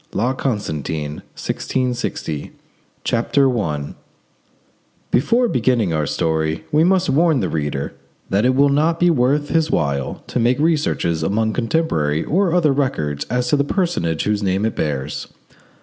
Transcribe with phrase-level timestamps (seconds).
[0.13, 2.49] *LA CONSTANTIN—1660*
[3.03, 3.93] CHAPTER I
[5.11, 7.93] Before beginning our story, we must warn the reader
[8.31, 12.73] that it will not be worth his while to make researches among contemporary or other
[12.73, 15.27] records as to the personage whose name it bears.